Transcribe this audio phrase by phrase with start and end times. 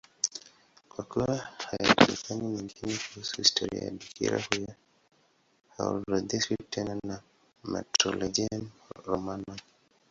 [0.89, 4.67] Kwa kuwa hayajulikani mengine kuhusu historia ya bikira huyo,
[5.77, 7.21] haorodheshwi tena na
[7.63, 8.69] Martyrologium
[9.05, 9.57] Romanum.